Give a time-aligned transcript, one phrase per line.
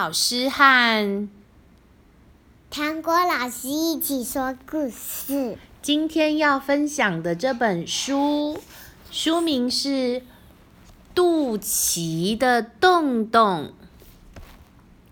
[0.00, 1.28] 老师和
[2.70, 5.58] 糖果老师一起说故事。
[5.82, 8.60] 今天要分享的这本书，
[9.10, 9.88] 书名是
[11.16, 13.72] 《肚脐的洞洞》，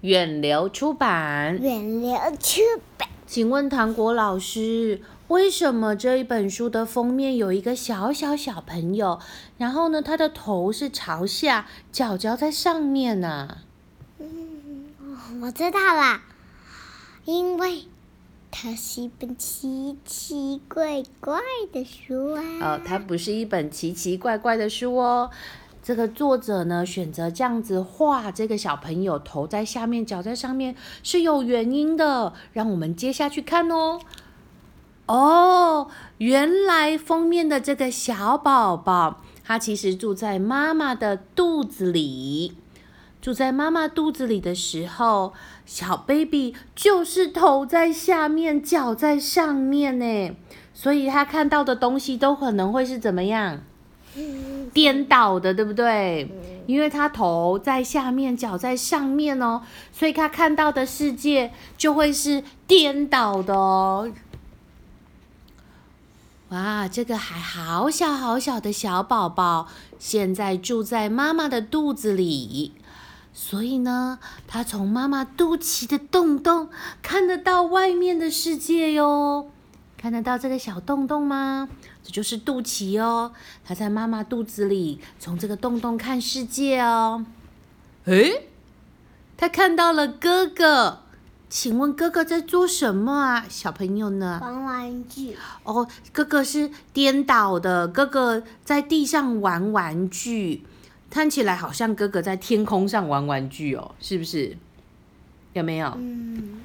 [0.00, 1.56] 远流出版。
[1.60, 2.60] 远流出
[2.98, 3.08] 版。
[3.24, 9.20] 请问糖果老师，为什么这一本书的封面有一个小小小朋友，
[9.58, 13.58] 然后呢，他的头是朝下，脚脚在上面呢？
[15.42, 16.20] 我知道了，
[17.24, 17.86] 因为
[18.52, 21.40] 它是一本奇奇怪怪
[21.72, 22.42] 的书啊。
[22.60, 25.28] 哦，它不是一本奇奇怪怪的书哦。
[25.82, 32.34] 这个作者呢，选择这样子画这个小朋友头在下面，脚在上面是有原因的。
[32.52, 33.98] 让我们接下去看哦。
[35.06, 42.54] 哦，原来封面的这个小宝宝，他其实住在妈妈的肚子里。
[43.22, 45.32] 住在妈妈肚子里的时候，
[45.64, 50.34] 小 baby 就是头在下面，脚在上面呢，
[50.74, 53.60] 所以他看到的东西都可能会是怎么样？
[54.74, 56.28] 颠倒的，对不对？
[56.66, 59.62] 因为他头在下面，脚在上面哦，
[59.92, 64.12] 所以他看到的世界就会是颠倒的哦。
[66.48, 72.72] 哇，这个还好小好小的小宝宝，现在住在妈妈的肚子里。
[73.32, 76.68] 所以呢，他从妈妈肚脐的洞洞
[77.02, 79.50] 看得到外面的世界哟。
[79.96, 81.68] 看得到这个小洞洞吗？
[82.02, 83.32] 这就是肚脐哦。
[83.64, 87.24] 他在妈妈肚子里，从这个洞洞看世界哦。
[88.06, 88.48] 诶，
[89.36, 90.98] 他看到了哥哥。
[91.48, 93.44] 请问哥哥在做什么啊？
[93.48, 94.40] 小朋友呢？
[94.42, 95.36] 玩玩具。
[95.64, 97.86] 哦，哥哥是颠倒的。
[97.86, 100.64] 哥哥在地上玩玩具。
[101.12, 104.56] 看起来好像哥哥在天空上玩玩具哦，是不是？
[105.52, 105.92] 有没有？
[105.98, 106.62] 嗯。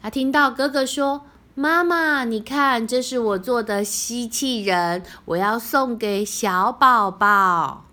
[0.00, 7.84] 他听到哥哥说：“妈妈，你看，这是我做的吸气人，我要送给小宝宝。”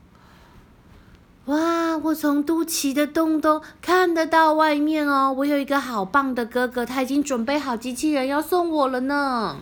[1.48, 1.98] 哇！
[1.98, 5.36] 我从肚脐的洞洞看得到外面哦。
[5.40, 9.58] 我有一个好棒的哥哥，他已经准备好机器人要送我了呢。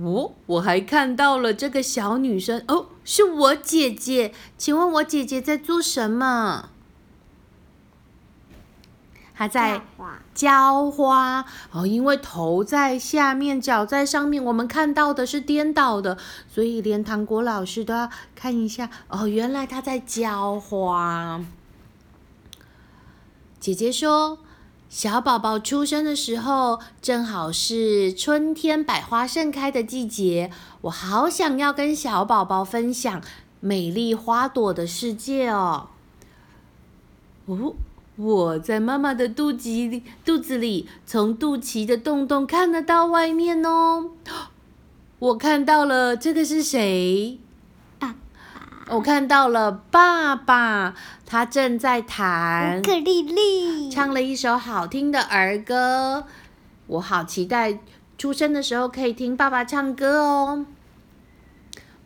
[0.00, 4.32] 哦我还看到了这个小女生哦，是我姐姐。
[4.56, 6.70] 请问我姐姐在做什么？
[9.34, 9.82] 她在
[10.32, 16.16] 浇花哦，因为头在下面，脚在上面，我们看到的是颠倒的，
[16.48, 19.26] 所以连糖果老师都要看一下哦。
[19.26, 21.44] 原来她在浇花。
[23.60, 24.38] 姐姐说。
[24.92, 30.50] 小宝宝出生的时候，正好是春天百花盛开的季节。
[30.82, 33.22] 我好想要跟小宝宝分享
[33.60, 35.88] 美丽花朵的世界哦。
[37.46, 37.74] 哦，
[38.16, 44.10] 我在妈妈的肚脐里，肚子里，从肚脐的洞洞看得到外面哦。
[45.18, 47.38] 我看到了，这个是谁？
[48.92, 50.94] 我看到了爸爸，
[51.24, 56.26] 他正在弹克丽丽，唱了一首好听的儿歌。
[56.86, 57.78] 我好期待
[58.18, 60.66] 出生的时候可以听爸爸唱歌哦。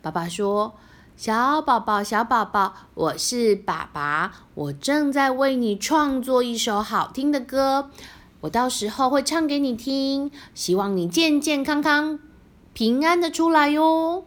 [0.01, 0.75] 爸爸说
[1.17, 7.89] ：“小宝宝，小宝宝，我是爸爸，我正在为你创作一首好听的歌，
[8.39, 12.17] 我到时候会唱给你听，希望你健健康康、
[12.71, 14.23] 平安的出来哟。”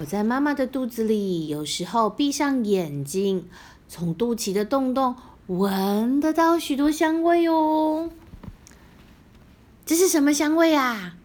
[0.00, 3.46] 我在妈妈的肚子里，有时候闭上眼睛，
[3.86, 5.14] 从肚脐的洞洞
[5.46, 8.08] 闻得到许多香味哦。
[9.84, 11.16] 这是什么香味啊？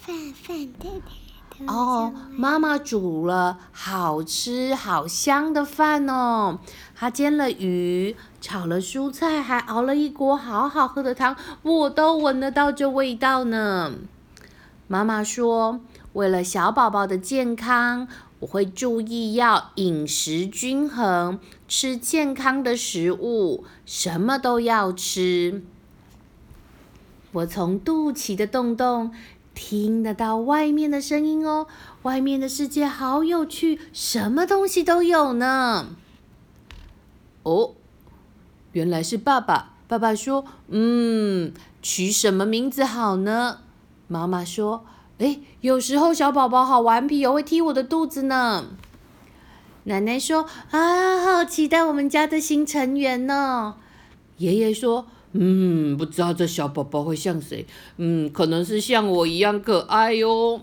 [0.00, 0.88] 饭饭的
[1.66, 6.60] 哦，妈妈煮了好吃好香的饭哦。
[6.94, 13.92] 她煎了鱼，炒了蔬菜，还熬了一锅好好喝的汤，我都闻得到这味道呢。
[14.88, 15.80] 妈妈说。
[16.16, 21.38] 为了小宝宝的健康，我会注意要饮食均衡，
[21.68, 25.62] 吃健康的食物，什么都要吃。
[27.32, 29.12] 我从肚脐的洞洞
[29.54, 31.66] 听得到外面的声音哦，
[32.04, 35.88] 外面的世界好有趣，什么东西都有呢。
[37.42, 37.74] 哦，
[38.72, 39.74] 原来是爸爸。
[39.86, 41.52] 爸爸说：“嗯，
[41.82, 43.58] 取什么名字好呢？”
[44.08, 44.86] 妈妈说。
[45.18, 48.66] 哎，有时候小宝宝好顽皮哦，会踢我的肚子呢。
[49.84, 53.76] 奶奶说：“啊，好期待我们家的新成员呢。”
[54.38, 57.66] 爷爷说：“嗯，不知道这小宝宝会像谁？
[57.96, 60.60] 嗯，可能是像我一样可爱哟。”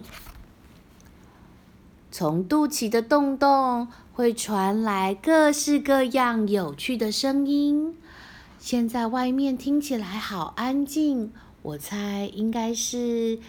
[2.11, 7.97] 从肚脐的洞洞会传来各式各样有趣的声音。
[8.59, 11.31] 现在外面听起来好安静，
[11.63, 13.39] 我猜应该是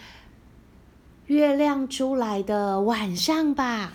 [1.27, 3.93] 月亮出来的晚上吧。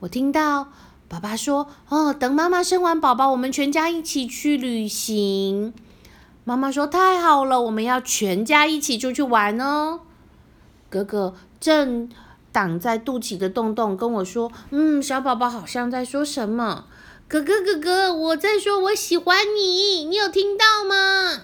[0.00, 0.68] 我听到
[1.08, 5.74] 爸爸说：“哦，等妈妈生完宝宝，我们全家一起去旅行。”
[6.44, 10.00] 妈妈说：“太好了，我们要全家一起出去玩哦。”
[10.88, 12.08] 哥哥正
[12.52, 16.84] 挡在肚脐的洞洞跟我说：“嗯，小宝宝好像在说什么？”
[17.26, 21.42] 哥哥哥哥，我在说我喜欢你，你有听到吗？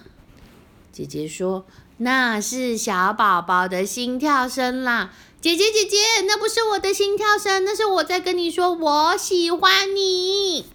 [0.93, 1.65] 姐姐说
[2.03, 5.13] ：“那是小宝宝的心跳声啦。”
[5.43, 5.97] 姐姐姐姐，
[6.29, 10.67] 那不是我的心跳声，那是我在跟你说我喜欢你。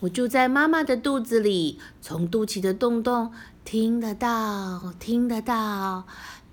[0.00, 3.32] 我住在妈妈的肚子里，从肚脐的洞洞
[3.64, 6.06] 听得到，听得到，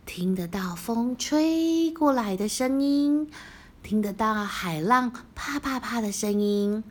[0.06, 3.30] 听得到风吹过来的声音，
[3.84, 6.86] 听得到海浪啪啪啪的声音，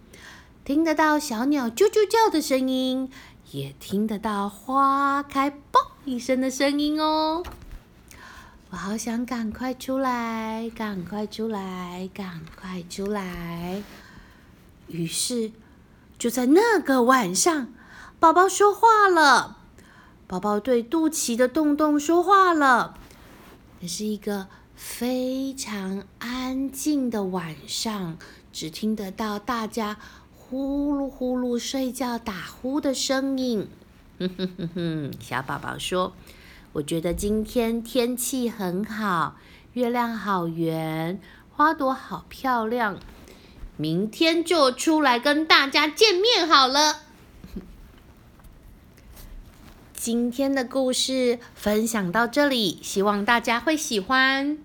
[0.63, 3.11] 听得到小鸟啾啾叫的声音，
[3.53, 7.43] 也听得到花开“嘣”一声的声音哦。
[8.71, 13.83] 我好想赶快出来，赶快出来，赶快出来。
[14.89, 15.53] 于是。
[16.19, 17.69] 就在那个晚上，
[18.19, 19.59] 宝宝说话了。
[20.27, 22.97] 宝宝对肚脐的洞洞说话了。
[23.81, 28.17] 那是一个非常安静的晚上，
[28.51, 29.99] 只听得到大家
[30.49, 33.69] 呼噜呼噜睡觉打呼的声音。
[34.19, 36.13] 哼哼哼哼，小宝宝说
[36.75, 39.37] ：“我觉得今天天气很好，
[39.73, 41.21] 月亮好圆，
[41.51, 42.99] 花朵好漂亮。”
[43.77, 47.03] 明天就出来跟大家见面好了。
[49.93, 54.59] 今天的故事分享到这里，希望大家会喜欢。